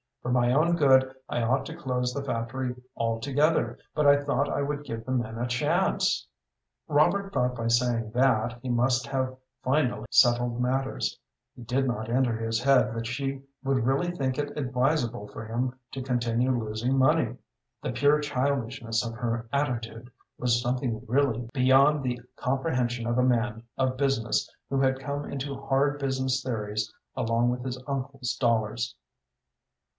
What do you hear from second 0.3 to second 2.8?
my own good I ought to close the factory